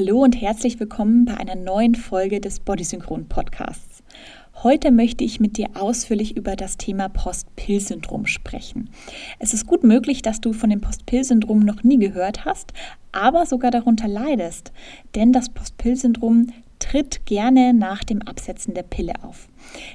Hallo 0.00 0.22
und 0.22 0.40
herzlich 0.40 0.78
willkommen 0.78 1.24
bei 1.24 1.36
einer 1.36 1.56
neuen 1.56 1.96
Folge 1.96 2.40
des 2.40 2.60
Bodysynchron 2.60 3.26
Podcasts. 3.28 4.04
Heute 4.62 4.92
möchte 4.92 5.24
ich 5.24 5.40
mit 5.40 5.56
dir 5.56 5.70
ausführlich 5.74 6.36
über 6.36 6.54
das 6.54 6.76
Thema 6.76 7.08
Post-Pill-Syndrom 7.08 8.26
sprechen. 8.26 8.90
Es 9.40 9.54
ist 9.54 9.66
gut 9.66 9.82
möglich, 9.82 10.22
dass 10.22 10.40
du 10.40 10.52
von 10.52 10.70
dem 10.70 10.80
Post-Pill-Syndrom 10.80 11.58
noch 11.58 11.82
nie 11.82 11.98
gehört 11.98 12.44
hast, 12.44 12.74
aber 13.10 13.44
sogar 13.44 13.72
darunter 13.72 14.06
leidest, 14.06 14.72
denn 15.16 15.32
das 15.32 15.48
Post-Pill-Syndrom 15.48 16.52
tritt 16.88 17.26
gerne 17.26 17.74
nach 17.74 18.02
dem 18.02 18.22
Absetzen 18.22 18.72
der 18.72 18.82
Pille 18.82 19.12
auf. 19.22 19.48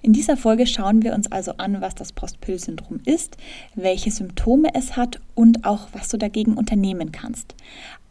In 0.04 0.14
dieser 0.14 0.38
Folge 0.38 0.68
schauen 0.68 1.02
wir 1.02 1.16
uns 1.16 1.32
also 1.32 1.54
an, 1.58 1.82
was 1.82 1.96
das 1.96 2.14
Postpill-Syndrom 2.14 3.00
ist, 3.06 3.38
welche 3.74 4.12
Symptome 4.12 4.70
es 4.76 4.96
hat 4.96 5.20
und 5.34 5.66
auch, 5.66 5.88
was 5.94 6.10
du 6.10 6.18
dagegen 6.18 6.54
unternehmen 6.54 7.12
kannst. 7.12 7.56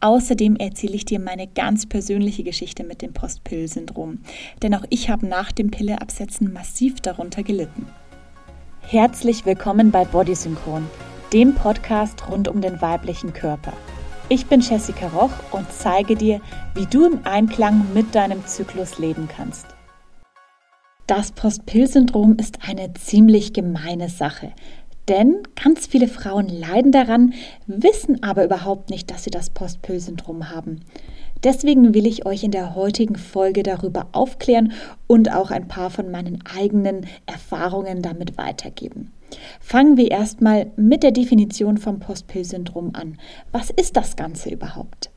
Außerdem 0.01 0.57
erzähle 0.57 0.95
ich 0.95 1.05
dir 1.05 1.21
meine 1.21 1.47
ganz 1.47 1.85
persönliche 1.85 2.43
Geschichte 2.43 2.83
mit 2.83 3.01
dem 3.01 3.13
Postpill-Syndrom, 3.13 4.19
denn 4.61 4.75
auch 4.75 4.83
ich 4.89 5.09
habe 5.09 5.27
nach 5.27 5.53
dem 5.53 5.71
Pilleabsetzen 5.71 6.51
massiv 6.51 6.99
darunter 6.99 7.43
gelitten. 7.43 7.87
Herzlich 8.81 9.45
willkommen 9.45 9.91
bei 9.91 10.03
Bodysynchron, 10.03 10.85
dem 11.31 11.55
Podcast 11.55 12.29
rund 12.29 12.49
um 12.49 12.59
den 12.59 12.81
weiblichen 12.81 13.31
Körper. 13.31 13.71
Ich 14.33 14.47
bin 14.47 14.61
Jessica 14.61 15.09
Roch 15.09 15.29
und 15.51 15.71
zeige 15.71 16.15
dir, 16.15 16.41
wie 16.73 16.87
du 16.87 17.05
im 17.05 17.23
Einklang 17.23 17.85
mit 17.93 18.15
deinem 18.15 18.43
Zyklus 18.47 18.97
leben 18.97 19.27
kannst. 19.27 19.67
Das 21.05 21.31
Postpill-Syndrom 21.33 22.37
ist 22.37 22.57
eine 22.67 22.95
ziemlich 22.95 23.53
gemeine 23.53 24.09
Sache. 24.09 24.51
Denn 25.07 25.43
ganz 25.63 25.85
viele 25.85 26.07
Frauen 26.07 26.49
leiden 26.49 26.91
daran, 26.91 27.35
wissen 27.67 28.23
aber 28.23 28.43
überhaupt 28.43 28.89
nicht, 28.89 29.11
dass 29.11 29.23
sie 29.23 29.29
das 29.29 29.51
Postpill-Syndrom 29.51 30.49
haben. 30.49 30.79
Deswegen 31.43 31.93
will 31.93 32.07
ich 32.07 32.25
euch 32.25 32.43
in 32.43 32.51
der 32.51 32.75
heutigen 32.75 33.15
Folge 33.15 33.63
darüber 33.63 34.07
aufklären 34.13 34.71
und 35.07 35.33
auch 35.33 35.51
ein 35.51 35.67
paar 35.67 35.89
von 35.89 36.09
meinen 36.09 36.39
eigenen 36.57 37.05
Erfahrungen 37.25 38.01
damit 38.01 38.37
weitergeben. 38.37 39.11
Fangen 39.59 39.97
wir 39.97 40.11
erstmal 40.11 40.71
mit 40.75 41.03
der 41.03 41.11
Definition 41.11 41.77
vom 41.77 41.99
Postpill-Syndrom 41.99 42.91
an. 42.93 43.17
Was 43.51 43.69
ist 43.71 43.97
das 43.97 44.15
Ganze 44.15 44.49
überhaupt? 44.51 45.09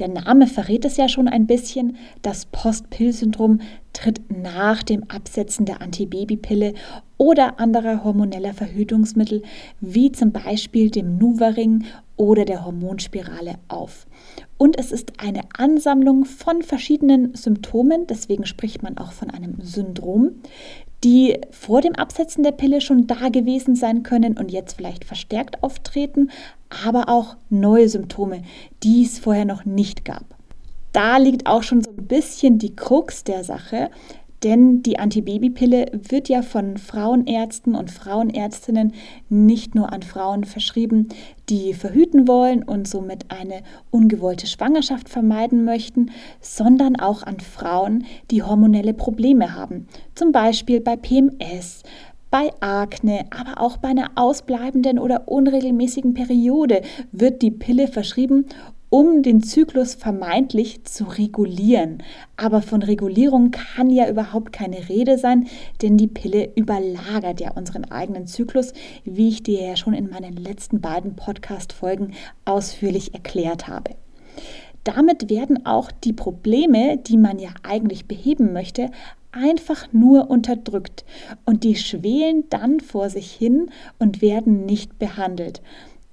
Der 0.00 0.08
Name 0.08 0.48
verrät 0.48 0.84
es 0.84 0.96
ja 0.96 1.08
schon 1.08 1.28
ein 1.28 1.46
bisschen. 1.46 1.96
Das 2.22 2.46
Post-Pill-Syndrom 2.46 3.60
tritt 3.92 4.20
nach 4.28 4.82
dem 4.82 5.04
Absetzen 5.08 5.66
der 5.66 5.80
Antibabypille 5.80 6.74
oder 7.16 7.60
anderer 7.60 8.02
hormoneller 8.02 8.54
Verhütungsmittel, 8.54 9.42
wie 9.80 10.10
zum 10.10 10.32
Beispiel 10.32 10.90
dem 10.90 11.16
Nuvaring 11.16 11.84
oder 12.16 12.44
der 12.44 12.64
Hormonspirale 12.64 13.54
auf. 13.68 14.06
Und 14.56 14.78
es 14.78 14.92
ist 14.92 15.14
eine 15.18 15.42
Ansammlung 15.56 16.24
von 16.24 16.62
verschiedenen 16.62 17.34
Symptomen, 17.34 18.06
deswegen 18.06 18.46
spricht 18.46 18.82
man 18.82 18.98
auch 18.98 19.12
von 19.12 19.30
einem 19.30 19.60
Syndrom, 19.60 20.32
die 21.02 21.38
vor 21.50 21.82
dem 21.82 21.94
Absetzen 21.94 22.42
der 22.42 22.52
Pille 22.52 22.80
schon 22.80 23.06
da 23.06 23.28
gewesen 23.28 23.76
sein 23.76 24.02
können 24.02 24.38
und 24.38 24.50
jetzt 24.50 24.74
vielleicht 24.76 25.04
verstärkt 25.04 25.62
auftreten, 25.62 26.30
aber 26.84 27.08
auch 27.08 27.36
neue 27.50 27.88
Symptome, 27.88 28.42
die 28.82 29.04
es 29.04 29.18
vorher 29.18 29.44
noch 29.44 29.64
nicht 29.64 30.04
gab. 30.04 30.24
Da 30.92 31.18
liegt 31.18 31.46
auch 31.46 31.62
schon 31.62 31.82
so 31.82 31.90
ein 31.90 32.06
bisschen 32.06 32.58
die 32.58 32.74
Krux 32.74 33.24
der 33.24 33.44
Sache, 33.44 33.90
denn 34.44 34.82
die 34.82 34.98
Antibabypille 34.98 35.86
wird 36.08 36.28
ja 36.28 36.42
von 36.42 36.76
Frauenärzten 36.76 37.74
und 37.74 37.90
Frauenärztinnen 37.90 38.92
nicht 39.30 39.74
nur 39.74 39.92
an 39.92 40.02
Frauen 40.02 40.44
verschrieben, 40.44 41.08
die 41.48 41.72
verhüten 41.72 42.28
wollen 42.28 42.62
und 42.62 42.86
somit 42.86 43.30
eine 43.30 43.62
ungewollte 43.90 44.46
Schwangerschaft 44.46 45.08
vermeiden 45.08 45.64
möchten, 45.64 46.10
sondern 46.40 46.96
auch 46.96 47.22
an 47.22 47.40
Frauen, 47.40 48.04
die 48.30 48.42
hormonelle 48.42 48.92
Probleme 48.92 49.54
haben. 49.54 49.88
Zum 50.14 50.30
Beispiel 50.30 50.80
bei 50.80 50.96
PMS, 50.96 51.82
bei 52.30 52.50
Akne, 52.60 53.26
aber 53.30 53.60
auch 53.60 53.76
bei 53.76 53.88
einer 53.88 54.10
ausbleibenden 54.16 54.98
oder 54.98 55.28
unregelmäßigen 55.28 56.14
Periode 56.14 56.82
wird 57.12 57.42
die 57.42 57.52
Pille 57.52 57.88
verschrieben, 57.88 58.46
um 58.94 59.24
den 59.24 59.42
Zyklus 59.42 59.96
vermeintlich 59.96 60.84
zu 60.84 61.02
regulieren. 61.02 62.00
Aber 62.36 62.62
von 62.62 62.80
Regulierung 62.80 63.50
kann 63.50 63.90
ja 63.90 64.08
überhaupt 64.08 64.52
keine 64.52 64.88
Rede 64.88 65.18
sein, 65.18 65.48
denn 65.82 65.96
die 65.96 66.06
Pille 66.06 66.52
überlagert 66.54 67.40
ja 67.40 67.50
unseren 67.50 67.86
eigenen 67.86 68.28
Zyklus, 68.28 68.72
wie 69.02 69.30
ich 69.30 69.42
dir 69.42 69.66
ja 69.66 69.74
schon 69.74 69.94
in 69.94 70.10
meinen 70.10 70.36
letzten 70.36 70.80
beiden 70.80 71.16
Podcast-Folgen 71.16 72.12
ausführlich 72.44 73.14
erklärt 73.14 73.66
habe. 73.66 73.96
Damit 74.84 75.28
werden 75.28 75.66
auch 75.66 75.90
die 75.90 76.12
Probleme, 76.12 76.96
die 76.96 77.16
man 77.16 77.40
ja 77.40 77.50
eigentlich 77.64 78.06
beheben 78.06 78.52
möchte, 78.52 78.92
einfach 79.32 79.92
nur 79.92 80.30
unterdrückt 80.30 81.04
und 81.44 81.64
die 81.64 81.74
schwelen 81.74 82.44
dann 82.48 82.78
vor 82.78 83.10
sich 83.10 83.32
hin 83.32 83.70
und 83.98 84.22
werden 84.22 84.66
nicht 84.66 85.00
behandelt. 85.00 85.62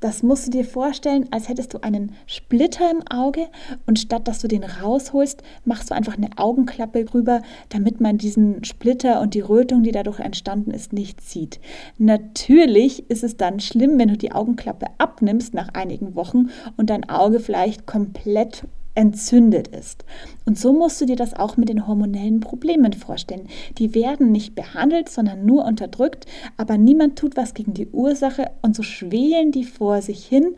Das 0.02 0.24
musst 0.24 0.48
du 0.48 0.52
dir 0.52 0.66
vorstellen, 0.66 1.28
als 1.30 1.48
hättest 1.48 1.76
du 1.76 1.84
einen 1.84 2.14
Splitter 2.26 2.90
im 2.90 3.04
Auge 3.08 3.48
und 3.86 4.00
statt 4.00 4.28
dass 4.28 4.40
du 4.40 4.48
den 4.48 4.64
rausholst, 4.64 5.44
machst 5.64 5.92
du 5.92 5.96
einfach 5.96 6.18
eine 6.18 6.30
Augenklappe 6.38 7.06
drüber, 7.06 7.44
damit 7.70 8.02
man 8.02 8.18
diesen 8.18 8.64
Splitter 8.64 9.22
und 9.22 9.36
die 9.36 9.42
Rötung, 9.42 9.84
die 9.84 9.92
dadurch 9.92 10.20
entstanden 10.20 10.72
ist, 10.72 10.92
nicht 10.92 11.22
sieht. 11.22 11.60
Natürlich 12.00 13.12
ist 13.12 13.24
es 13.24 13.38
dann 13.38 13.60
schlimm, 13.60 14.00
wenn 14.00 14.10
du 14.10 14.18
die 14.18 14.32
Augenklappe 14.32 14.88
abnimmst 14.98 15.54
nach 15.54 15.70
einigen 15.76 16.16
Wochen 16.16 16.50
und 16.78 16.90
dein 16.90 17.08
Auge 17.08 17.40
vielleicht 17.40 17.86
komplett 17.86 18.64
entzündet 18.96 19.68
ist. 19.70 20.06
Und 20.46 20.60
so 20.60 20.74
musst 20.74 21.00
du 21.02 21.06
dir 21.06 21.16
das 21.16 21.34
auch 21.34 21.58
mit 21.58 21.70
den 21.70 21.88
hormonellen 21.88 22.40
Problemen 22.40 22.94
vorstellen. 22.94 23.48
Die 23.78 23.96
werden 23.96 24.32
nicht 24.32 24.56
behandelt, 24.56 25.10
sondern 25.10 25.46
nur 25.46 25.66
unterdrückt, 25.66 26.26
aber 26.58 26.78
niemand 26.78 27.18
tut 27.18 27.38
was 27.38 27.54
gegen 27.54 27.74
die 27.74 27.88
Ursache 27.88 28.52
und 28.62 28.76
so 28.76 28.84
schwelen 28.84 29.52
die 29.52 29.64
vor 29.64 30.02
sich 30.02 30.26
hin, 30.26 30.56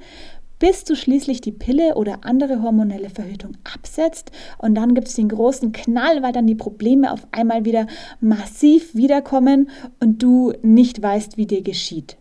bis 0.60 0.86
du 0.86 0.96
schließlich 0.96 1.42
die 1.42 1.52
Pille 1.52 1.96
oder 1.96 2.20
andere 2.24 2.62
hormonelle 2.62 3.10
Verhütung 3.10 3.58
absetzt 3.66 4.32
und 4.58 4.76
dann 4.76 4.94
gibt 4.94 5.10
es 5.10 5.16
den 5.16 5.28
großen 5.28 5.74
Knall, 5.74 6.24
weil 6.24 6.32
dann 6.32 6.48
die 6.48 6.56
Probleme 6.56 7.12
auf 7.12 7.28
einmal 7.32 7.66
wieder 7.66 7.86
massiv 8.22 8.96
wiederkommen 8.96 9.70
und 10.00 10.24
du 10.24 10.54
nicht 10.62 11.02
weißt, 11.02 11.36
wie 11.36 11.48
dir 11.48 11.64
geschieht. 11.64 12.16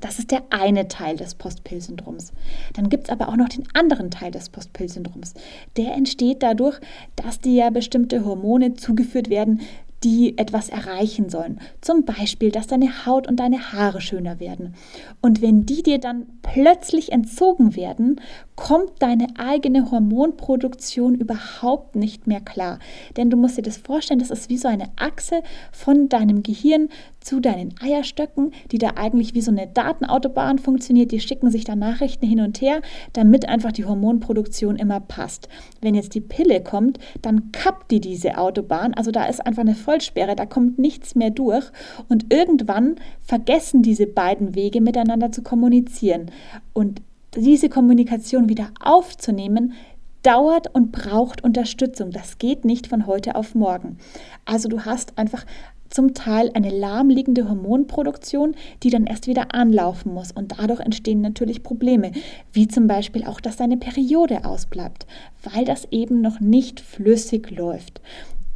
Das 0.00 0.18
ist 0.18 0.30
der 0.30 0.42
eine 0.50 0.88
Teil 0.88 1.16
des 1.16 1.34
Postpill-Syndroms. 1.34 2.32
Dann 2.74 2.88
gibt 2.88 3.04
es 3.04 3.10
aber 3.10 3.28
auch 3.28 3.36
noch 3.36 3.48
den 3.48 3.64
anderen 3.74 4.10
Teil 4.10 4.30
des 4.30 4.48
Postpill-Syndroms. 4.48 5.34
Der 5.76 5.94
entsteht 5.94 6.42
dadurch, 6.42 6.80
dass 7.16 7.40
dir 7.40 7.54
ja 7.54 7.70
bestimmte 7.70 8.24
Hormone 8.24 8.74
zugeführt 8.74 9.30
werden, 9.30 9.60
die 10.04 10.38
etwas 10.38 10.68
erreichen 10.68 11.28
sollen. 11.28 11.60
Zum 11.80 12.04
Beispiel, 12.04 12.52
dass 12.52 12.68
deine 12.68 13.06
Haut 13.06 13.26
und 13.26 13.36
deine 13.36 13.72
Haare 13.72 14.00
schöner 14.00 14.38
werden. 14.38 14.74
Und 15.20 15.42
wenn 15.42 15.66
die 15.66 15.82
dir 15.82 15.98
dann 15.98 16.26
plötzlich 16.42 17.10
entzogen 17.10 17.74
werden, 17.74 18.20
kommt 18.54 18.92
deine 19.00 19.26
eigene 19.38 19.90
Hormonproduktion 19.90 21.14
überhaupt 21.14 21.96
nicht 21.96 22.26
mehr 22.26 22.40
klar. 22.40 22.78
Denn 23.16 23.30
du 23.30 23.36
musst 23.36 23.58
dir 23.58 23.62
das 23.62 23.76
vorstellen, 23.76 24.20
das 24.20 24.30
ist 24.30 24.50
wie 24.50 24.58
so 24.58 24.68
eine 24.68 24.88
Achse 24.96 25.42
von 25.72 26.08
deinem 26.08 26.42
Gehirn 26.42 26.88
zu 27.28 27.40
deinen 27.40 27.74
Eierstöcken, 27.78 28.52
die 28.72 28.78
da 28.78 28.92
eigentlich 28.96 29.34
wie 29.34 29.42
so 29.42 29.50
eine 29.50 29.66
Datenautobahn 29.66 30.58
funktioniert. 30.58 31.12
Die 31.12 31.20
schicken 31.20 31.50
sich 31.50 31.64
da 31.64 31.76
Nachrichten 31.76 32.26
hin 32.26 32.40
und 32.40 32.62
her, 32.62 32.80
damit 33.12 33.46
einfach 33.46 33.70
die 33.70 33.84
Hormonproduktion 33.84 34.76
immer 34.76 34.98
passt. 35.00 35.50
Wenn 35.82 35.94
jetzt 35.94 36.14
die 36.14 36.22
Pille 36.22 36.62
kommt, 36.62 36.98
dann 37.20 37.52
kappt 37.52 37.90
die 37.90 38.00
diese 38.00 38.38
Autobahn. 38.38 38.94
Also 38.94 39.10
da 39.10 39.26
ist 39.26 39.44
einfach 39.44 39.60
eine 39.60 39.74
Vollsperre, 39.74 40.36
da 40.36 40.46
kommt 40.46 40.78
nichts 40.78 41.14
mehr 41.14 41.28
durch. 41.28 41.66
Und 42.08 42.32
irgendwann 42.32 42.96
vergessen 43.20 43.82
diese 43.82 44.06
beiden 44.06 44.54
Wege 44.54 44.80
miteinander 44.80 45.30
zu 45.30 45.42
kommunizieren. 45.42 46.30
Und 46.72 47.02
diese 47.36 47.68
Kommunikation 47.68 48.48
wieder 48.48 48.70
aufzunehmen, 48.80 49.74
dauert 50.22 50.74
und 50.74 50.92
braucht 50.92 51.44
Unterstützung. 51.44 52.10
Das 52.10 52.38
geht 52.38 52.64
nicht 52.64 52.86
von 52.86 53.06
heute 53.06 53.36
auf 53.36 53.54
morgen. 53.54 53.98
Also 54.44 54.68
du 54.68 54.84
hast 54.84 55.16
einfach 55.18 55.44
zum 55.90 56.14
Teil 56.14 56.50
eine 56.54 56.70
lahmliegende 56.70 57.48
Hormonproduktion, 57.48 58.54
die 58.82 58.90
dann 58.90 59.06
erst 59.06 59.26
wieder 59.26 59.54
anlaufen 59.54 60.12
muss. 60.12 60.32
Und 60.32 60.58
dadurch 60.58 60.80
entstehen 60.80 61.20
natürlich 61.20 61.62
Probleme, 61.62 62.12
wie 62.52 62.68
zum 62.68 62.86
Beispiel 62.86 63.24
auch, 63.24 63.40
dass 63.40 63.56
deine 63.56 63.76
Periode 63.76 64.44
ausbleibt, 64.44 65.06
weil 65.42 65.64
das 65.64 65.86
eben 65.90 66.20
noch 66.20 66.40
nicht 66.40 66.80
flüssig 66.80 67.50
läuft. 67.50 68.00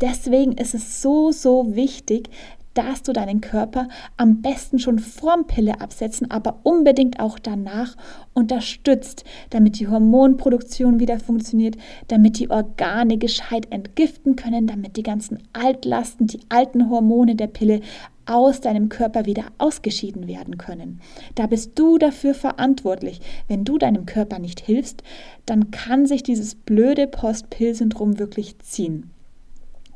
Deswegen 0.00 0.52
ist 0.52 0.74
es 0.74 1.00
so, 1.00 1.30
so 1.30 1.76
wichtig, 1.76 2.28
dass 2.74 3.02
du 3.02 3.12
deinen 3.12 3.40
Körper 3.40 3.88
am 4.16 4.42
besten 4.42 4.78
schon 4.78 4.98
vorm 4.98 5.46
Pille 5.46 5.80
absetzen, 5.80 6.30
aber 6.30 6.60
unbedingt 6.62 7.20
auch 7.20 7.38
danach 7.38 7.96
unterstützt, 8.34 9.24
damit 9.50 9.78
die 9.78 9.88
Hormonproduktion 9.88 11.00
wieder 11.00 11.18
funktioniert, 11.18 11.76
damit 12.08 12.38
die 12.38 12.50
Organe 12.50 13.18
gescheit 13.18 13.68
entgiften 13.70 14.36
können, 14.36 14.66
damit 14.66 14.96
die 14.96 15.02
ganzen 15.02 15.38
Altlasten, 15.52 16.26
die 16.26 16.40
alten 16.48 16.88
Hormone 16.88 17.34
der 17.34 17.48
Pille 17.48 17.80
aus 18.26 18.60
deinem 18.60 18.88
Körper 18.88 19.26
wieder 19.26 19.44
ausgeschieden 19.58 20.28
werden 20.28 20.58
können. 20.58 21.00
Da 21.34 21.46
bist 21.46 21.78
du 21.78 21.98
dafür 21.98 22.34
verantwortlich. 22.34 23.20
Wenn 23.48 23.64
du 23.64 23.78
deinem 23.78 24.06
Körper 24.06 24.38
nicht 24.38 24.60
hilfst, 24.60 25.02
dann 25.46 25.70
kann 25.70 26.06
sich 26.06 26.22
dieses 26.22 26.54
blöde 26.54 27.06
Post-Pill-Syndrom 27.06 28.18
wirklich 28.18 28.58
ziehen. 28.60 29.10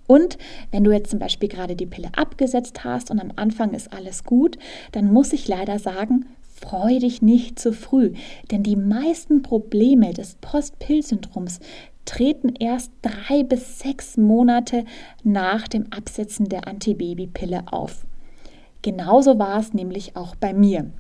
Und 0.07 0.39
wenn 0.71 0.85
du 0.85 0.93
jetzt 0.93 1.11
zum 1.11 1.19
Beispiel 1.19 1.49
gerade 1.49 1.77
die 1.77 1.87
Pille 1.87 2.11
abgesetzt 2.17 2.85
hast 2.85 3.11
und 3.11 3.21
am 3.21 3.33
Anfang 3.37 3.73
ist 3.75 3.93
alles 3.93 4.25
gut, 4.25 4.59
dann 4.93 5.13
muss 5.13 5.33
ich 5.33 5.49
leider 5.49 5.79
sagen, 5.79 6.27
freu 6.43 6.99
dich 6.99 7.23
nicht 7.23 7.59
zu 7.59 7.73
früh, 7.73 8.13
denn 8.51 8.63
die 8.63 8.77
meisten 8.77 9.43
Probleme 9.43 10.13
des 10.13 10.37
Post-Pill-Syndroms 10.41 11.61
treten 12.07 12.55
erst 12.55 12.93
drei 13.03 13.43
bis 13.43 13.81
sechs 13.81 14.17
Monate 14.17 14.85
nach 15.23 15.69
dem 15.69 15.93
Absetzen 15.93 16.49
der 16.49 16.67
Antibabypille 16.67 17.65
auf. 17.71 18.07
Genauso 18.83 19.39
war 19.39 19.59
es 19.59 19.75
nämlich 19.75 20.15
auch 20.15 20.37
bei 20.37 20.55
mir. 20.55 20.93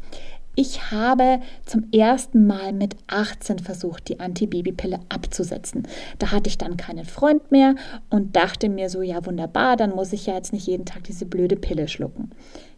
Ich 0.58 0.90
habe 0.90 1.40
zum 1.66 1.84
ersten 1.92 2.46
Mal 2.46 2.72
mit 2.72 2.96
18 3.08 3.58
versucht, 3.58 4.08
die 4.08 4.20
Antibabypille 4.20 5.00
abzusetzen. 5.10 5.86
Da 6.18 6.32
hatte 6.32 6.48
ich 6.48 6.56
dann 6.56 6.78
keinen 6.78 7.04
Freund 7.04 7.52
mehr 7.52 7.74
und 8.08 8.34
dachte 8.36 8.70
mir 8.70 8.88
so, 8.88 9.02
ja 9.02 9.24
wunderbar, 9.26 9.76
dann 9.76 9.94
muss 9.94 10.14
ich 10.14 10.24
ja 10.24 10.34
jetzt 10.34 10.54
nicht 10.54 10.66
jeden 10.66 10.86
Tag 10.86 11.04
diese 11.04 11.26
blöde 11.26 11.56
Pille 11.56 11.88
schlucken. 11.88 12.30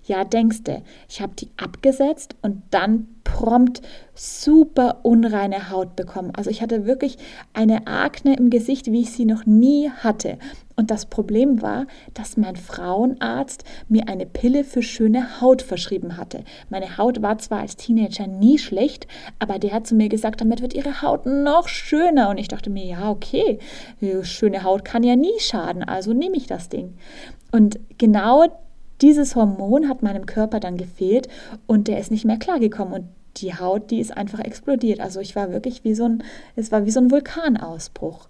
Ja, 0.08 0.24
denkste, 0.24 0.82
ich 1.06 1.20
habe 1.20 1.34
die 1.38 1.50
abgesetzt 1.58 2.34
und 2.40 2.62
dann 2.70 3.08
prompt 3.24 3.82
super 4.14 5.00
unreine 5.02 5.68
Haut 5.68 5.96
bekommen. 5.96 6.32
Also 6.34 6.48
ich 6.48 6.62
hatte 6.62 6.86
wirklich 6.86 7.18
eine 7.52 7.86
Akne 7.86 8.34
im 8.36 8.48
Gesicht, 8.48 8.90
wie 8.90 9.02
ich 9.02 9.12
sie 9.12 9.26
noch 9.26 9.44
nie 9.44 9.90
hatte. 9.90 10.38
Und 10.76 10.90
das 10.90 11.04
Problem 11.04 11.60
war, 11.60 11.86
dass 12.14 12.38
mein 12.38 12.56
Frauenarzt 12.56 13.64
mir 13.88 14.08
eine 14.08 14.24
Pille 14.24 14.64
für 14.64 14.80
schöne 14.80 15.42
Haut 15.42 15.60
verschrieben 15.60 16.16
hatte. 16.16 16.42
Meine 16.70 16.96
Haut 16.96 17.20
war 17.20 17.36
zwar 17.36 17.60
als 17.60 17.76
Teenager 17.76 18.26
nie 18.26 18.56
schlecht, 18.56 19.06
aber 19.38 19.58
der 19.58 19.72
hat 19.72 19.86
zu 19.86 19.94
mir 19.94 20.08
gesagt, 20.08 20.40
damit 20.40 20.62
wird 20.62 20.72
ihre 20.72 21.02
Haut 21.02 21.26
noch 21.26 21.68
schöner. 21.68 22.30
Und 22.30 22.38
ich 22.38 22.48
dachte 22.48 22.70
mir, 22.70 22.86
ja, 22.86 23.10
okay, 23.10 23.58
schöne 24.22 24.62
Haut 24.62 24.86
kann 24.86 25.02
ja 25.02 25.16
nie 25.16 25.38
schaden, 25.38 25.82
also 25.84 26.14
nehme 26.14 26.36
ich 26.38 26.46
das 26.46 26.70
Ding. 26.70 26.94
Und 27.52 27.78
genau 27.98 28.46
dieses 29.00 29.36
Hormon 29.36 29.88
hat 29.88 30.02
meinem 30.02 30.26
Körper 30.26 30.60
dann 30.60 30.76
gefehlt 30.76 31.28
und 31.66 31.88
der 31.88 32.00
ist 32.00 32.10
nicht 32.10 32.24
mehr 32.24 32.38
klargekommen 32.38 32.94
und 32.94 33.04
die 33.36 33.54
Haut, 33.54 33.90
die 33.90 34.00
ist 34.00 34.16
einfach 34.16 34.40
explodiert. 34.40 35.00
Also 35.00 35.20
ich 35.20 35.36
war 35.36 35.52
wirklich 35.52 35.84
wie 35.84 35.94
so 35.94 36.04
ein, 36.04 36.24
es 36.56 36.72
war 36.72 36.84
wie 36.86 36.90
so 36.90 37.00
ein 37.00 37.10
Vulkanausbruch. 37.10 38.28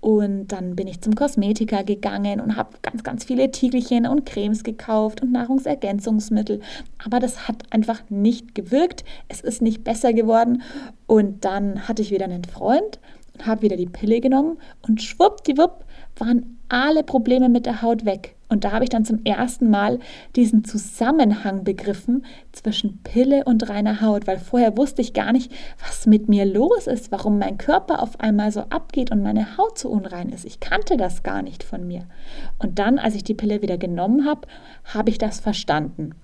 Und 0.00 0.48
dann 0.48 0.76
bin 0.76 0.86
ich 0.86 1.02
zum 1.02 1.14
Kosmetiker 1.14 1.84
gegangen 1.84 2.40
und 2.40 2.56
habe 2.56 2.70
ganz, 2.80 3.02
ganz 3.02 3.24
viele 3.24 3.50
Tiegelchen 3.50 4.06
und 4.06 4.24
Cremes 4.24 4.64
gekauft 4.64 5.20
und 5.20 5.30
Nahrungsergänzungsmittel. 5.32 6.60
Aber 7.04 7.20
das 7.20 7.46
hat 7.48 7.64
einfach 7.70 8.02
nicht 8.08 8.54
gewirkt. 8.54 9.04
Es 9.28 9.42
ist 9.42 9.60
nicht 9.60 9.84
besser 9.84 10.14
geworden. 10.14 10.62
Und 11.06 11.44
dann 11.44 11.86
hatte 11.86 12.00
ich 12.00 12.10
wieder 12.10 12.24
einen 12.24 12.44
Freund 12.44 12.98
und 13.34 13.46
habe 13.46 13.62
wieder 13.62 13.76
die 13.76 13.88
Pille 13.88 14.20
genommen 14.20 14.56
und 14.88 15.02
schwuppdiwupp 15.02 15.84
waren 16.20 16.58
alle 16.68 17.02
Probleme 17.02 17.48
mit 17.48 17.66
der 17.66 17.82
Haut 17.82 18.04
weg. 18.04 18.36
Und 18.48 18.64
da 18.64 18.72
habe 18.72 18.84
ich 18.84 18.90
dann 18.90 19.04
zum 19.04 19.24
ersten 19.24 19.70
Mal 19.70 20.00
diesen 20.34 20.64
Zusammenhang 20.64 21.62
begriffen 21.62 22.24
zwischen 22.50 23.00
Pille 23.02 23.44
und 23.44 23.68
reiner 23.68 24.00
Haut, 24.00 24.26
weil 24.26 24.38
vorher 24.38 24.76
wusste 24.76 25.02
ich 25.02 25.14
gar 25.14 25.32
nicht, 25.32 25.52
was 25.86 26.06
mit 26.06 26.28
mir 26.28 26.44
los 26.44 26.88
ist, 26.88 27.12
warum 27.12 27.38
mein 27.38 27.58
Körper 27.58 28.02
auf 28.02 28.18
einmal 28.18 28.50
so 28.50 28.60
abgeht 28.62 29.12
und 29.12 29.22
meine 29.22 29.56
Haut 29.56 29.78
so 29.78 29.88
unrein 29.88 30.30
ist. 30.30 30.44
Ich 30.44 30.58
kannte 30.58 30.96
das 30.96 31.22
gar 31.22 31.42
nicht 31.42 31.62
von 31.62 31.86
mir. 31.86 32.02
Und 32.58 32.80
dann, 32.80 32.98
als 32.98 33.14
ich 33.14 33.22
die 33.22 33.34
Pille 33.34 33.62
wieder 33.62 33.78
genommen 33.78 34.26
habe, 34.26 34.48
habe 34.84 35.10
ich 35.10 35.18
das 35.18 35.38
verstanden. 35.38 36.16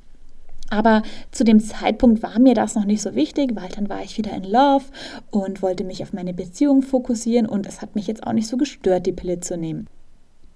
Aber 0.71 1.03
zu 1.31 1.45
dem 1.45 1.61
Zeitpunkt 1.61 2.23
war 2.23 2.39
mir 2.39 2.55
das 2.55 2.75
noch 2.75 2.85
nicht 2.85 3.03
so 3.03 3.15
wichtig, 3.15 3.53
weil 3.55 3.69
dann 3.69 3.89
war 3.89 4.03
ich 4.03 4.19
wieder 4.19 4.33
in 4.33 4.45
Love 4.45 4.85
und 5.31 5.63
wollte 5.63 5.85
mich 5.85 6.03
auf 6.03 6.13
meine 6.13 6.35
Beziehung 6.35 6.83
fokussieren 6.83 7.47
und 7.47 7.67
es 7.67 7.83
hat 7.83 7.95
mich 7.95 8.07
jetzt 8.07 8.27
auch 8.27 8.33
nicht 8.33 8.49
so 8.49 8.57
gestört, 8.57 9.07
die 9.07 9.13
Pille 9.13 9.41
zu 9.41 9.57
nehmen. 9.57 9.87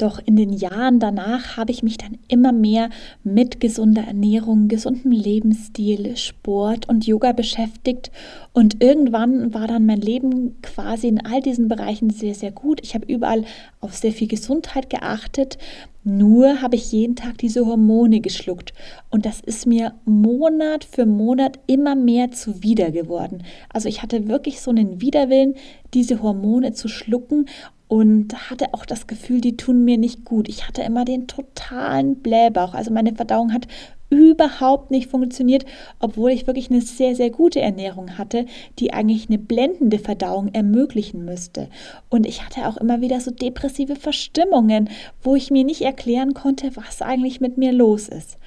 Doch 0.00 0.18
in 0.24 0.34
den 0.34 0.54
Jahren 0.54 0.98
danach 0.98 1.58
habe 1.58 1.72
ich 1.72 1.82
mich 1.82 1.98
dann 1.98 2.16
immer 2.26 2.52
mehr 2.52 2.88
mit 3.22 3.60
gesunder 3.60 4.00
Ernährung, 4.00 4.68
gesundem 4.68 5.12
Lebensstil, 5.12 6.16
Sport 6.16 6.88
und 6.88 7.06
Yoga 7.06 7.32
beschäftigt. 7.32 8.10
Und 8.54 8.82
irgendwann 8.82 9.52
war 9.52 9.66
dann 9.66 9.84
mein 9.84 10.00
Leben 10.00 10.56
quasi 10.62 11.08
in 11.08 11.26
all 11.26 11.42
diesen 11.42 11.68
Bereichen 11.68 12.08
sehr, 12.08 12.34
sehr 12.34 12.50
gut. 12.50 12.80
Ich 12.82 12.94
habe 12.94 13.12
überall 13.12 13.44
auf 13.80 13.94
sehr 13.94 14.12
viel 14.12 14.26
Gesundheit 14.26 14.88
geachtet. 14.88 15.58
Nur 16.02 16.62
habe 16.62 16.76
ich 16.76 16.92
jeden 16.92 17.14
Tag 17.14 17.36
diese 17.36 17.66
Hormone 17.66 18.20
geschluckt. 18.20 18.72
Und 19.10 19.26
das 19.26 19.40
ist 19.40 19.66
mir 19.66 19.92
Monat 20.06 20.82
für 20.82 21.04
Monat 21.04 21.58
immer 21.66 21.94
mehr 21.94 22.30
zuwider 22.30 22.90
geworden. 22.90 23.42
Also 23.68 23.86
ich 23.90 24.02
hatte 24.02 24.28
wirklich 24.28 24.62
so 24.62 24.70
einen 24.70 25.02
Widerwillen, 25.02 25.56
diese 25.92 26.22
Hormone 26.22 26.72
zu 26.72 26.88
schlucken 26.88 27.44
und 27.90 28.48
hatte 28.48 28.72
auch 28.72 28.86
das 28.86 29.08
Gefühl, 29.08 29.40
die 29.40 29.56
tun 29.56 29.84
mir 29.84 29.98
nicht 29.98 30.24
gut. 30.24 30.48
Ich 30.48 30.68
hatte 30.68 30.82
immer 30.82 31.04
den 31.04 31.26
totalen 31.26 32.14
Blähbauch. 32.22 32.72
Also 32.72 32.92
meine 32.92 33.16
Verdauung 33.16 33.52
hat 33.52 33.66
überhaupt 34.10 34.92
nicht 34.92 35.10
funktioniert, 35.10 35.64
obwohl 35.98 36.30
ich 36.30 36.46
wirklich 36.46 36.70
eine 36.70 36.82
sehr, 36.82 37.16
sehr 37.16 37.30
gute 37.30 37.60
Ernährung 37.60 38.16
hatte, 38.16 38.46
die 38.78 38.92
eigentlich 38.92 39.28
eine 39.28 39.40
blendende 39.40 39.98
Verdauung 39.98 40.54
ermöglichen 40.54 41.24
müsste. 41.24 41.68
Und 42.08 42.28
ich 42.28 42.46
hatte 42.46 42.68
auch 42.68 42.76
immer 42.76 43.00
wieder 43.00 43.18
so 43.18 43.32
depressive 43.32 43.96
Verstimmungen, 43.96 44.88
wo 45.20 45.34
ich 45.34 45.50
mir 45.50 45.64
nicht 45.64 45.82
erklären 45.82 46.32
konnte, 46.32 46.70
was 46.76 47.02
eigentlich 47.02 47.40
mit 47.40 47.58
mir 47.58 47.72
los 47.72 48.06
ist. 48.06 48.38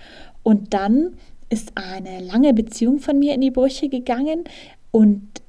Und 0.43 0.73
dann 0.73 1.17
ist 1.49 1.73
eine 1.75 2.21
lange 2.21 2.53
Beziehung 2.53 2.99
von 2.99 3.19
mir 3.19 3.33
in 3.33 3.41
die 3.41 3.51
Brüche 3.51 3.89
gegangen 3.89 4.45
und 4.91 5.42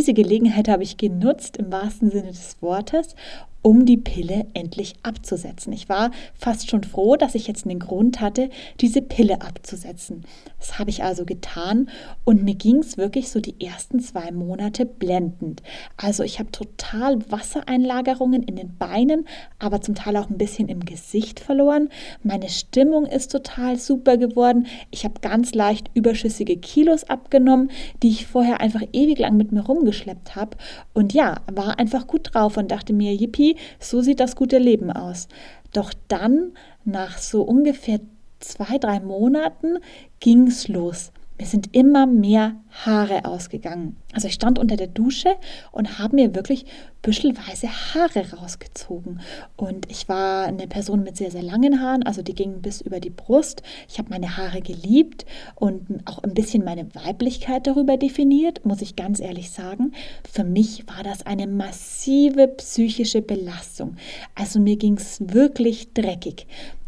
diese 0.00 0.14
Gelegenheit 0.14 0.66
habe 0.68 0.82
ich 0.82 0.96
genutzt 0.96 1.58
im 1.58 1.70
wahrsten 1.70 2.10
Sinne 2.10 2.28
des 2.28 2.56
Wortes 2.62 3.14
um 3.62 3.84
die 3.84 3.96
Pille 3.96 4.46
endlich 4.54 4.94
abzusetzen. 5.02 5.72
Ich 5.72 5.88
war 5.88 6.10
fast 6.34 6.70
schon 6.70 6.84
froh, 6.84 7.16
dass 7.16 7.34
ich 7.34 7.46
jetzt 7.46 7.66
einen 7.66 7.78
Grund 7.78 8.20
hatte, 8.20 8.50
diese 8.80 9.02
Pille 9.02 9.42
abzusetzen. 9.42 10.24
Das 10.58 10.78
habe 10.78 10.90
ich 10.90 11.02
also 11.02 11.24
getan 11.24 11.88
und 12.24 12.42
mir 12.42 12.54
ging 12.54 12.78
es 12.78 12.96
wirklich 12.96 13.30
so 13.30 13.40
die 13.40 13.60
ersten 13.64 14.00
zwei 14.00 14.30
Monate 14.30 14.86
blendend. 14.86 15.62
Also 15.96 16.22
ich 16.22 16.38
habe 16.38 16.50
total 16.50 17.18
Wassereinlagerungen 17.30 18.42
in 18.42 18.56
den 18.56 18.76
Beinen, 18.76 19.26
aber 19.58 19.80
zum 19.80 19.94
Teil 19.94 20.16
auch 20.16 20.30
ein 20.30 20.38
bisschen 20.38 20.68
im 20.68 20.84
Gesicht 20.84 21.40
verloren. 21.40 21.88
Meine 22.22 22.48
Stimmung 22.48 23.06
ist 23.06 23.32
total 23.32 23.78
super 23.78 24.16
geworden. 24.16 24.66
Ich 24.90 25.04
habe 25.04 25.20
ganz 25.20 25.54
leicht 25.54 25.90
überschüssige 25.94 26.56
Kilos 26.56 27.04
abgenommen, 27.04 27.70
die 28.02 28.08
ich 28.08 28.26
vorher 28.26 28.60
einfach 28.60 28.82
ewig 28.92 29.18
lang 29.18 29.36
mit 29.36 29.52
mir 29.52 29.64
rumgeschleppt 29.64 30.36
habe. 30.36 30.56
Und 30.94 31.12
ja, 31.12 31.36
war 31.52 31.78
einfach 31.78 32.06
gut 32.06 32.34
drauf 32.34 32.56
und 32.56 32.70
dachte 32.70 32.92
mir, 32.92 33.14
yippie, 33.14 33.49
so 33.78 34.00
sieht 34.00 34.20
das 34.20 34.36
gute 34.36 34.58
Leben 34.58 34.90
aus. 34.90 35.28
Doch 35.72 35.92
dann, 36.08 36.52
nach 36.84 37.18
so 37.18 37.42
ungefähr 37.42 38.00
zwei, 38.40 38.78
drei 38.78 39.00
Monaten, 39.00 39.78
ging 40.18 40.48
es 40.48 40.68
los. 40.68 41.12
Mir 41.40 41.46
sind 41.46 41.74
immer 41.74 42.06
mehr 42.06 42.56
Haare 42.84 43.24
ausgegangen. 43.24 43.96
Also 44.12 44.28
ich 44.28 44.34
stand 44.34 44.58
unter 44.58 44.76
der 44.76 44.88
Dusche 44.88 45.36
und 45.72 45.98
habe 45.98 46.16
mir 46.16 46.34
wirklich 46.34 46.66
büschelweise 47.00 47.68
Haare 47.68 48.36
rausgezogen. 48.36 49.20
Und 49.56 49.90
ich 49.90 50.06
war 50.06 50.44
eine 50.44 50.66
Person 50.66 51.02
mit 51.02 51.16
sehr, 51.16 51.30
sehr 51.30 51.42
langen 51.42 51.80
Haaren, 51.80 52.02
also 52.02 52.20
die 52.20 52.34
gingen 52.34 52.60
bis 52.60 52.82
über 52.82 53.00
die 53.00 53.08
Brust. 53.08 53.62
Ich 53.88 53.98
habe 53.98 54.10
meine 54.10 54.36
Haare 54.36 54.60
geliebt 54.60 55.24
und 55.54 56.02
auch 56.04 56.22
ein 56.22 56.34
bisschen 56.34 56.62
meine 56.62 56.94
Weiblichkeit 56.94 57.66
darüber 57.66 57.96
definiert, 57.96 58.66
muss 58.66 58.82
ich 58.82 58.94
ganz 58.94 59.18
ehrlich 59.18 59.50
sagen. 59.50 59.92
Für 60.30 60.44
mich 60.44 60.86
war 60.94 61.02
das 61.02 61.24
eine 61.24 61.46
massive 61.46 62.48
psychische 62.48 63.22
Belastung. 63.22 63.96
Also 64.34 64.60
mir 64.60 64.76
ging 64.76 64.98
es 64.98 65.22
wirklich 65.32 65.94
dreckig. 65.94 66.46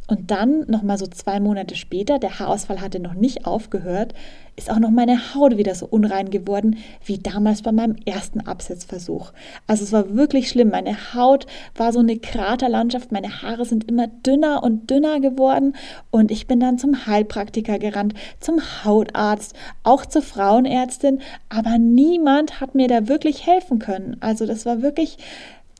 Und 0.09 0.31
dann, 0.31 0.65
nochmal 0.69 0.99
so 0.99 1.07
zwei 1.07 1.41
Monate 1.41 1.77
später, 1.77 2.19
der 2.19 2.39
Haarausfall 2.39 2.81
hatte 2.81 3.01
noch 3.01 3.15
nicht 3.15 3.47
aufgehört, 3.47 4.15
ist 4.57 4.71
auch 4.71 4.79
noch 4.79 4.91
meine 4.91 5.35
Haut 5.35 5.57
wieder 5.57 5.75
so 5.75 5.87
unrein 5.87 6.29
geworden 6.29 6.77
wie 7.05 7.19
damals 7.19 7.63
bei 7.63 7.73
meinem 7.73 7.97
ersten 8.05 8.41
Absetzversuch. 8.41 9.33
Also 9.67 9.85
es 9.85 9.93
war 9.93 10.15
wirklich 10.15 10.51
schlimm. 10.51 10.69
Meine 10.69 11.15
Haut 11.15 11.47
war 11.75 11.93
so 11.93 12.01
eine 12.01 12.19
Kraterlandschaft. 12.19 13.13
Meine 13.13 13.43
Haare 13.43 13.65
sind 13.65 13.89
immer 13.89 14.09
dünner 14.09 14.63
und 14.63 14.91
dünner 14.91 15.21
geworden. 15.21 15.75
Und 16.11 16.31
ich 16.31 16.47
bin 16.47 16.61
dann 16.61 16.79
zum 16.79 17.07
Heilpraktiker 17.07 17.79
gerannt, 17.79 18.15
zum 18.41 18.61
Hautarzt, 18.85 19.57
auch 19.85 20.05
zur 20.05 20.23
Frauenärztin. 20.23 21.21
Aber 21.49 21.79
niemand 21.79 22.61
hat 22.61 22.75
mir 22.75 22.89
da 22.89 23.09
wirklich 23.09 23.47
helfen 23.47 23.79
können. 23.79 24.19
Also 24.21 24.45
das 24.45 24.67
war 24.67 24.83
wirklich 24.83 25.17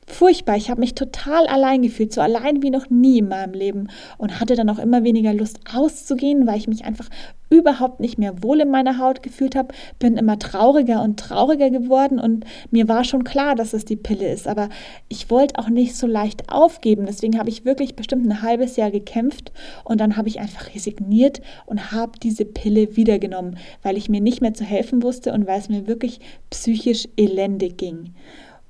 furchtbar. 0.07 0.57
Ich 0.57 0.69
habe 0.69 0.79
mich 0.79 0.95
total 0.95 1.47
allein 1.47 1.81
gefühlt, 1.81 2.13
so 2.13 2.21
allein 2.21 2.61
wie 2.61 2.69
noch 2.69 2.89
nie 2.89 3.19
in 3.19 3.27
meinem 3.27 3.53
Leben 3.53 3.87
und 4.17 4.39
hatte 4.39 4.55
dann 4.55 4.69
auch 4.69 4.79
immer 4.79 5.03
weniger 5.03 5.33
Lust 5.33 5.59
auszugehen, 5.73 6.47
weil 6.47 6.57
ich 6.57 6.67
mich 6.67 6.85
einfach 6.85 7.09
überhaupt 7.53 7.99
nicht 7.99 8.17
mehr 8.17 8.41
wohl 8.41 8.61
in 8.61 8.71
meiner 8.71 8.97
Haut 8.97 9.21
gefühlt 9.21 9.55
habe, 9.55 9.73
bin 9.99 10.17
immer 10.17 10.39
trauriger 10.39 11.03
und 11.03 11.19
trauriger 11.19 11.69
geworden 11.69 12.19
und 12.19 12.45
mir 12.71 12.87
war 12.87 13.03
schon 13.03 13.23
klar, 13.23 13.53
dass 13.55 13.73
es 13.73 13.85
die 13.85 13.95
Pille 13.95 14.31
ist, 14.31 14.47
aber 14.47 14.69
ich 15.07 15.29
wollte 15.29 15.59
auch 15.59 15.69
nicht 15.69 15.95
so 15.95 16.07
leicht 16.07 16.51
aufgeben. 16.51 17.05
Deswegen 17.05 17.37
habe 17.37 17.49
ich 17.49 17.63
wirklich 17.63 17.95
bestimmt 17.95 18.25
ein 18.25 18.41
halbes 18.41 18.75
Jahr 18.75 18.89
gekämpft 18.89 19.51
und 19.83 20.01
dann 20.01 20.17
habe 20.17 20.29
ich 20.29 20.39
einfach 20.39 20.73
resigniert 20.73 21.41
und 21.67 21.91
habe 21.91 22.13
diese 22.21 22.45
Pille 22.45 22.95
wiedergenommen, 22.95 23.57
weil 23.83 23.97
ich 23.97 24.09
mir 24.09 24.21
nicht 24.21 24.41
mehr 24.41 24.55
zu 24.55 24.63
helfen 24.63 25.03
wusste 25.03 25.31
und 25.31 25.45
weil 25.45 25.59
es 25.59 25.69
mir 25.69 25.85
wirklich 25.85 26.19
psychisch 26.49 27.07
elendig 27.17 27.77
ging. 27.77 28.15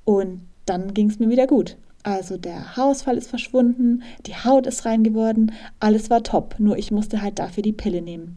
Und 0.04 0.42
dann 0.66 0.94
ging 0.94 1.10
es 1.10 1.18
mir 1.18 1.28
wieder 1.28 1.46
gut. 1.46 1.76
Also 2.02 2.36
der 2.36 2.76
Haarausfall 2.76 3.16
ist 3.16 3.28
verschwunden, 3.28 4.02
die 4.26 4.34
Haut 4.34 4.66
ist 4.66 4.84
rein 4.84 5.04
geworden, 5.04 5.52
alles 5.80 6.10
war 6.10 6.22
top. 6.22 6.56
Nur 6.58 6.76
ich 6.76 6.90
musste 6.90 7.22
halt 7.22 7.38
dafür 7.38 7.62
die 7.62 7.72
Pille 7.72 8.02
nehmen. 8.02 8.34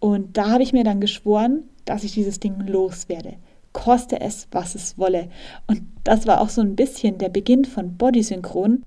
Und 0.00 0.36
da 0.36 0.50
habe 0.50 0.62
ich 0.62 0.72
mir 0.72 0.84
dann 0.84 1.00
geschworen, 1.00 1.64
dass 1.84 2.04
ich 2.04 2.12
dieses 2.12 2.40
Ding 2.40 2.66
loswerde. 2.66 3.34
Koste 3.72 4.20
es, 4.20 4.48
was 4.50 4.74
es 4.74 4.98
wolle. 4.98 5.28
Und 5.68 5.82
das 6.02 6.26
war 6.26 6.40
auch 6.40 6.48
so 6.48 6.60
ein 6.60 6.74
bisschen 6.74 7.18
der 7.18 7.28
Beginn 7.28 7.64
von 7.64 7.96
Bodysynchron, 7.96 8.82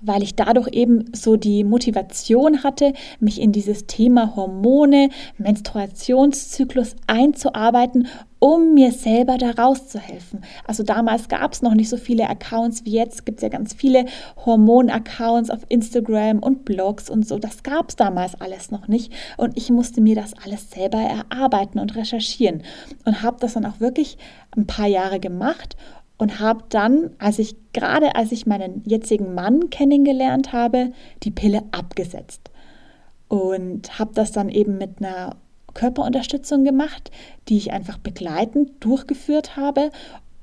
weil 0.00 0.22
ich 0.22 0.34
dadurch 0.34 0.68
eben 0.68 1.04
so 1.12 1.36
die 1.36 1.64
Motivation 1.64 2.62
hatte, 2.62 2.94
mich 3.18 3.40
in 3.40 3.52
dieses 3.52 3.86
Thema 3.86 4.36
Hormone, 4.36 5.10
Menstruationszyklus 5.36 6.96
einzuarbeiten, 7.06 8.08
um 8.40 8.74
mir 8.74 8.90
selber 8.90 9.38
da 9.38 9.50
rauszuhelfen. 9.50 10.40
Also 10.66 10.82
damals 10.82 11.28
gab 11.28 11.52
es 11.52 11.62
noch 11.62 11.74
nicht 11.74 11.88
so 11.88 11.98
viele 11.98 12.28
Accounts 12.28 12.84
wie 12.84 12.92
jetzt, 12.92 13.24
gibt 13.26 13.38
es 13.38 13.42
ja 13.42 13.48
ganz 13.48 13.74
viele 13.74 14.06
Hormon-Accounts 14.44 15.50
auf 15.50 15.60
Instagram 15.68 16.40
und 16.40 16.64
Blogs 16.64 17.08
und 17.08 17.28
so. 17.28 17.38
Das 17.38 17.62
gab 17.62 17.90
es 17.90 17.96
damals 17.96 18.40
alles 18.40 18.70
noch 18.70 18.88
nicht 18.88 19.12
und 19.36 19.56
ich 19.56 19.70
musste 19.70 20.00
mir 20.00 20.16
das 20.16 20.32
alles 20.42 20.70
selber 20.70 20.98
erarbeiten 20.98 21.78
und 21.78 21.94
recherchieren 21.94 22.62
und 23.04 23.22
habe 23.22 23.36
das 23.40 23.54
dann 23.54 23.66
auch 23.66 23.78
wirklich 23.78 24.16
ein 24.56 24.66
paar 24.66 24.86
Jahre 24.86 25.20
gemacht 25.20 25.76
und 26.16 26.40
habe 26.40 26.64
dann, 26.70 27.10
als 27.18 27.38
ich 27.38 27.56
gerade 27.72 28.14
als 28.14 28.32
ich 28.32 28.46
meinen 28.46 28.82
jetzigen 28.86 29.34
Mann 29.34 29.70
kennengelernt 29.70 30.52
habe, 30.52 30.92
die 31.22 31.30
Pille 31.30 31.62
abgesetzt 31.72 32.50
und 33.28 33.98
habe 33.98 34.12
das 34.14 34.32
dann 34.32 34.48
eben 34.48 34.78
mit 34.78 34.98
einer 34.98 35.36
Körperunterstützung 35.74 36.64
gemacht, 36.64 37.10
die 37.48 37.56
ich 37.56 37.72
einfach 37.72 37.98
begleitend 37.98 38.72
durchgeführt 38.80 39.56
habe 39.56 39.90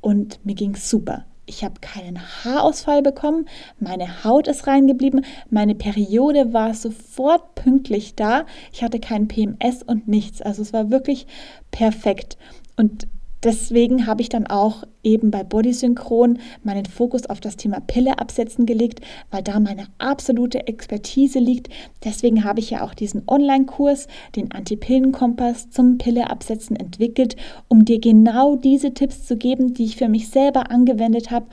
und 0.02 0.40
mir 0.46 0.56
ging 0.56 0.76
super. 0.76 1.26
Ich 1.50 1.64
habe 1.64 1.80
keinen 1.80 2.20
Haarausfall 2.44 3.02
bekommen, 3.02 3.48
meine 3.80 4.26
Haut 4.26 4.48
ist 4.48 4.68
reingeblieben, 4.68 5.24
meine 5.50 5.76
Periode 5.76 6.52
war 6.52 6.74
sofort 6.74 7.56
pünktlich 7.56 8.16
da, 8.16 8.46
ich 8.74 8.84
hatte 8.84 9.00
keinen 9.00 9.30
PMS 9.30 9.82
und 9.82 10.10
nichts. 10.10 10.42
Also 10.42 10.62
es 10.62 10.74
war 10.74 10.92
wirklich 10.92 11.26
perfekt. 11.72 12.38
Und 12.76 13.08
Deswegen 13.48 14.08
habe 14.08 14.22
ich 14.22 14.28
dann 14.28 14.46
auch 14.46 14.84
eben 15.04 15.32
bei 15.32 15.42
Bodysynchron 15.42 16.38
meinen 16.64 16.86
Fokus 16.86 17.28
auf 17.28 17.40
das 17.40 17.56
Thema 17.56 17.80
Pille 17.80 18.20
absetzen 18.20 18.66
gelegt, 18.66 19.00
weil 19.32 19.42
da 19.42 19.62
meine 19.62 19.86
absolute 20.00 20.68
Expertise 20.68 21.40
liegt. 21.40 21.70
Deswegen 22.04 22.44
habe 22.44 22.60
ich 22.60 22.72
ja 22.72 22.84
auch 22.84 22.94
diesen 22.94 23.24
Online-Kurs, 23.26 24.10
den 24.36 24.52
Anti-Pillen-Kompass 24.52 25.70
zum 25.70 25.98
Pille 25.98 26.30
absetzen 26.30 26.76
entwickelt, 26.76 27.38
um 27.70 27.86
dir 27.86 28.02
genau 28.02 28.58
diese 28.58 28.94
Tipps 28.94 29.26
zu 29.26 29.38
geben, 29.38 29.74
die 29.74 29.86
ich 29.86 29.96
für 29.96 30.10
mich 30.10 30.28
selber 30.28 30.70
angewendet 30.70 31.32
habe, 31.32 31.46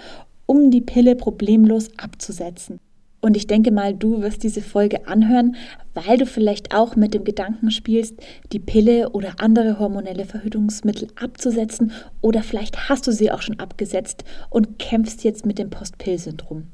um 0.47 0.73
die 0.73 0.81
Pille 0.81 1.15
problemlos 1.15 1.91
abzusetzen. 1.97 2.81
Und 3.25 3.39
ich 3.39 3.47
denke 3.47 3.71
mal, 3.71 3.95
du 3.95 4.21
wirst 4.21 4.43
diese 4.43 4.61
Folge 4.61 5.09
anhören, 5.09 5.57
weil 5.95 6.19
du 6.19 6.27
vielleicht 6.27 6.75
auch 6.75 6.95
mit 6.95 7.15
dem 7.15 7.25
Gedanken 7.25 7.71
spielst, 7.71 8.17
die 8.53 8.59
Pille 8.59 9.13
oder 9.13 9.37
andere 9.39 9.79
hormonelle 9.79 10.27
Verhütungsmittel 10.27 11.09
abzusetzen 11.19 11.93
oder 12.21 12.43
vielleicht 12.43 12.91
hast 12.91 13.07
du 13.07 13.13
sie 13.13 13.31
auch 13.31 13.41
schon 13.41 13.59
abgesetzt 13.59 14.25
und 14.51 14.79
kämpfst 14.79 15.25
jetzt 15.25 15.47
mit 15.47 15.59
dem 15.59 15.71
Postpill-Syndrom. 15.71 16.65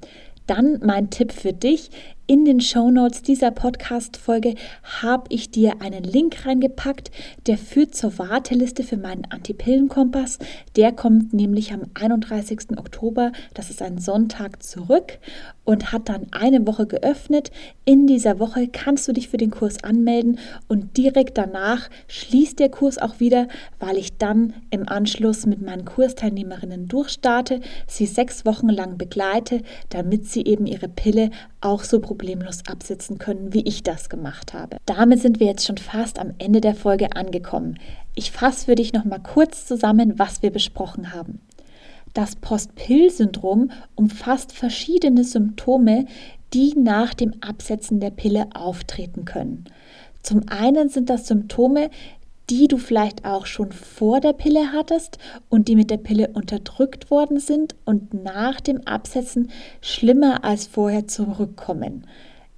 Dann 0.49 0.81
mein 0.83 1.11
Tipp 1.11 1.31
für 1.31 1.53
dich. 1.53 1.93
In 2.31 2.45
den 2.45 2.61
Show 2.61 2.93
Notes 2.93 3.23
dieser 3.23 3.51
Podcast-Folge 3.51 4.55
habe 5.03 5.25
ich 5.31 5.51
dir 5.51 5.83
einen 5.83 6.05
Link 6.05 6.47
reingepackt, 6.47 7.11
der 7.49 7.59
führt 7.59 7.97
zur 7.97 8.21
Warteliste 8.21 8.85
für 8.85 8.99
meinen 8.99 9.25
Antipillenkompass. 9.31 10.39
Der 10.77 10.93
kommt 10.93 11.33
nämlich 11.33 11.73
am 11.73 11.87
31. 11.95 12.79
Oktober, 12.79 13.33
das 13.53 13.69
ist 13.69 13.83
ein 13.83 13.99
Sonntag, 13.99 14.63
zurück 14.63 15.19
und 15.65 15.91
hat 15.91 16.09
dann 16.09 16.29
eine 16.31 16.65
Woche 16.69 16.87
geöffnet. 16.87 17.51
In 17.85 18.07
dieser 18.07 18.39
Woche 18.39 18.69
kannst 18.69 19.09
du 19.09 19.13
dich 19.13 19.29
für 19.29 19.37
den 19.37 19.51
Kurs 19.51 19.83
anmelden 19.83 20.39
und 20.69 20.97
direkt 20.97 21.37
danach 21.37 21.91
schließt 22.07 22.61
der 22.61 22.69
Kurs 22.69 22.99
auch 22.99 23.19
wieder, 23.19 23.49
weil 23.81 23.97
ich 23.97 24.19
dann 24.19 24.55
im 24.71 24.89
Anschluss 24.89 25.47
mit 25.47 25.63
meinen 25.63 25.85
Kursteilnehmerinnen 25.85 26.87
durchstarte, 26.87 27.61
sie 27.89 28.07
sechs 28.07 28.45
Wochen 28.47 28.69
lang 28.69 28.99
begleite, 28.99 29.63
damit 29.89 30.27
sie 30.27 30.45
eben 30.45 30.67
ihre 30.67 30.89
Pille 30.89 31.31
auch 31.61 31.85
so 31.85 32.01
problemlos 32.01 32.67
absitzen 32.67 33.19
können, 33.19 33.53
wie 33.53 33.63
ich 33.63 33.83
das 33.83 34.09
gemacht 34.09 34.55
habe. 34.55 34.79
Damit 34.87 35.21
sind 35.21 35.41
wir 35.41 35.47
jetzt 35.47 35.67
schon 35.67 35.79
fast 35.79 36.19
am 36.19 36.33
Ende 36.39 36.61
der 36.61 36.75
Folge 36.75 37.15
angekommen. 37.15 37.79
Ich 38.15 38.31
fasse 38.31 38.67
für 38.67 38.75
dich 38.75 38.93
noch 38.93 39.05
mal 39.05 39.19
kurz 39.19 39.67
zusammen, 39.67 40.19
was 40.19 40.43
wir 40.43 40.51
besprochen 40.51 41.13
haben. 41.13 41.41
Das 42.15 42.37
Post-Pill-Syndrom 42.37 43.71
umfasst 43.95 44.53
verschiedene 44.53 45.23
Symptome, 45.23 46.07
die 46.53 46.75
nach 46.77 47.15
dem 47.15 47.35
Absetzen 47.41 48.01
der 48.01 48.11
Pille 48.11 48.49
auftreten 48.55 49.25
können. 49.25 49.67
Zum 50.23 50.49
einen 50.49 50.89
sind 50.89 51.09
das 51.09 51.27
Symptome, 51.29 51.91
die 52.51 52.67
du 52.67 52.79
vielleicht 52.79 53.25
auch 53.25 53.47
schon 53.47 53.71
vor 53.71 54.21
der 54.21 54.33
Pille 54.33 54.73
hattest 54.73 55.19
und 55.49 55.69
die 55.69 55.77
mit 55.77 55.91
der 55.91 55.99
Pille 55.99 56.29
unterdrückt 56.35 57.11
worden 57.11 57.39
sind 57.39 57.77
und 57.85 58.13
nach 58.13 58.61
dem 58.61 58.87
Absetzen 58.87 59.51
schlimmer 59.81 60.45
als 60.45 60.67
vorher 60.67 61.07
zurückkommen. 61.07 62.07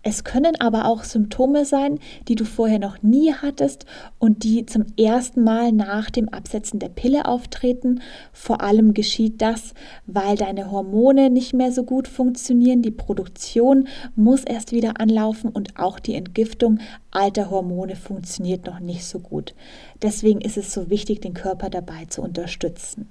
Es 0.04 0.24
können 0.24 0.60
aber 0.60 0.86
auch 0.86 1.04
Symptome 1.04 1.64
sein, 1.64 2.00
die 2.26 2.34
du 2.34 2.44
vorher 2.44 2.80
noch 2.80 3.02
nie 3.02 3.32
hattest 3.32 3.86
und 4.18 4.42
die 4.42 4.66
zum 4.66 4.84
ersten 4.98 5.44
Mal 5.44 5.70
nach 5.70 6.10
dem 6.10 6.28
Absetzen 6.28 6.80
der 6.80 6.88
Pille 6.88 7.26
auftreten. 7.26 8.00
Vor 8.32 8.62
allem 8.62 8.94
geschieht 8.94 9.40
das, 9.40 9.74
weil 10.06 10.34
deine 10.36 10.72
Hormone 10.72 11.30
nicht 11.30 11.54
mehr 11.54 11.70
so 11.70 11.84
gut 11.84 12.08
funktionieren. 12.08 12.82
Die 12.82 12.90
Produktion 12.90 13.86
muss 14.16 14.42
erst 14.42 14.72
wieder 14.72 15.00
anlaufen 15.00 15.50
und 15.50 15.78
auch 15.78 16.00
die 16.00 16.16
Entgiftung 16.16 16.80
alter 17.12 17.50
Hormone 17.50 17.94
funktioniert 17.94 18.66
noch 18.66 18.80
nicht 18.80 19.04
so 19.04 19.20
gut. 19.20 19.54
Deswegen 20.02 20.40
ist 20.40 20.56
es 20.56 20.72
so 20.72 20.90
wichtig, 20.90 21.20
den 21.20 21.34
Körper 21.34 21.70
dabei 21.70 22.06
zu 22.06 22.22
unterstützen. 22.22 23.08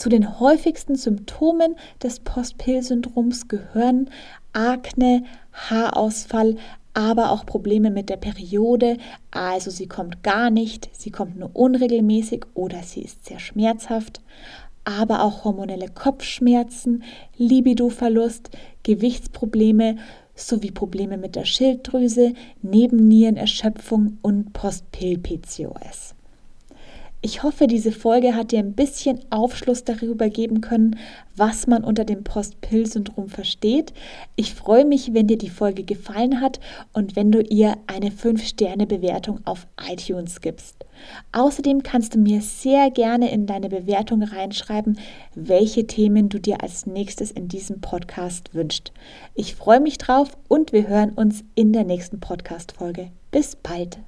Zu 0.00 0.08
den 0.08 0.40
häufigsten 0.40 0.96
Symptomen 0.96 1.76
des 2.02 2.20
Postpill-Syndroms 2.20 3.48
gehören 3.48 4.08
Akne, 4.54 5.24
Haarausfall, 5.52 6.56
aber 6.94 7.30
auch 7.30 7.44
Probleme 7.44 7.90
mit 7.90 8.08
der 8.08 8.16
Periode. 8.16 8.96
Also 9.30 9.70
sie 9.70 9.88
kommt 9.88 10.22
gar 10.22 10.48
nicht, 10.48 10.88
sie 10.94 11.10
kommt 11.10 11.38
nur 11.38 11.50
unregelmäßig 11.52 12.46
oder 12.54 12.82
sie 12.82 13.02
ist 13.02 13.26
sehr 13.26 13.40
schmerzhaft. 13.40 14.22
Aber 14.84 15.22
auch 15.22 15.44
hormonelle 15.44 15.90
Kopfschmerzen, 15.90 17.02
Libidoverlust, 17.36 18.48
Gewichtsprobleme 18.84 19.96
sowie 20.34 20.70
Probleme 20.70 21.18
mit 21.18 21.36
der 21.36 21.44
Schilddrüse, 21.44 22.32
Nebennierenerschöpfung 22.62 24.16
und 24.22 24.54
Postpill-PCOS. 24.54 26.14
Ich 27.22 27.42
hoffe, 27.42 27.66
diese 27.66 27.92
Folge 27.92 28.34
hat 28.34 28.50
dir 28.50 28.60
ein 28.60 28.72
bisschen 28.72 29.20
Aufschluss 29.28 29.84
darüber 29.84 30.30
geben 30.30 30.62
können, 30.62 30.98
was 31.36 31.66
man 31.66 31.84
unter 31.84 32.06
dem 32.06 32.24
Post-Pill-Syndrom 32.24 33.28
versteht. 33.28 33.92
Ich 34.36 34.54
freue 34.54 34.86
mich, 34.86 35.12
wenn 35.12 35.26
dir 35.26 35.36
die 35.36 35.50
Folge 35.50 35.84
gefallen 35.84 36.40
hat 36.40 36.60
und 36.94 37.16
wenn 37.16 37.30
du 37.30 37.42
ihr 37.42 37.76
eine 37.86 38.08
5-Sterne-Bewertung 38.08 39.40
auf 39.44 39.66
iTunes 39.86 40.40
gibst. 40.40 40.86
Außerdem 41.32 41.82
kannst 41.82 42.14
du 42.14 42.18
mir 42.18 42.40
sehr 42.40 42.90
gerne 42.90 43.30
in 43.30 43.44
deine 43.44 43.68
Bewertung 43.68 44.22
reinschreiben, 44.22 44.98
welche 45.34 45.86
Themen 45.86 46.30
du 46.30 46.38
dir 46.38 46.62
als 46.62 46.86
nächstes 46.86 47.30
in 47.30 47.48
diesem 47.48 47.82
Podcast 47.82 48.54
wünschst. 48.54 48.92
Ich 49.34 49.56
freue 49.56 49.80
mich 49.80 49.98
drauf 49.98 50.38
und 50.48 50.72
wir 50.72 50.88
hören 50.88 51.10
uns 51.10 51.44
in 51.54 51.74
der 51.74 51.84
nächsten 51.84 52.18
Podcast-Folge. 52.18 53.10
Bis 53.30 53.56
bald! 53.56 53.98